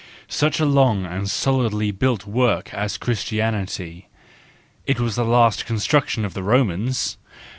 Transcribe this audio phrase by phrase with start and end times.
[0.33, 6.41] Such a long and solidly built work as Christianity—it was the last construction of the
[6.41, 7.17] Romans!